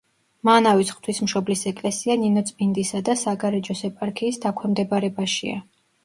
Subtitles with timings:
[0.47, 5.61] მანავის ღვთისმშობლის ეკლესია ნინოწმინდისა და საგარეჯოს ეპარქიის დაქვემდებარებაშია.